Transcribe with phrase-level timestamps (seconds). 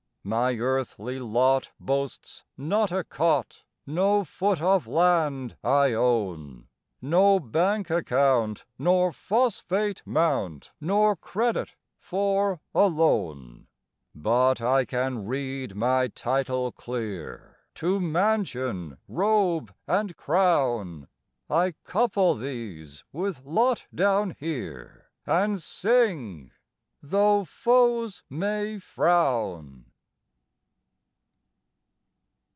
[0.23, 6.67] My earthly lot boasts not a cot, No foot of land I own,
[7.01, 13.65] No bank account nor phosphate mount, Nor credit for a loan;
[14.13, 21.07] But I can read my title clear To mansion, robe, and crown;
[21.49, 26.51] I couple these with lot down here, And sing,
[27.01, 29.85] tho' foes may frown.